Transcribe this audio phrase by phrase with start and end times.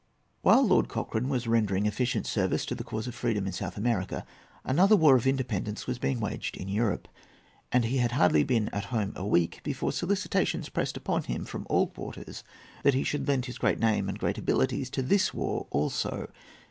[0.41, 4.25] ]While Lord Cochrane was rendering efficient service to the cause of freedom in South America,
[4.63, 7.07] another war of independence was being waged in Europe;
[7.71, 11.67] and he had hardly been at home a week before solicitations pressed upon him from
[11.69, 12.43] all quarters
[12.81, 16.31] that he should lend his great name and great abilities to this war also.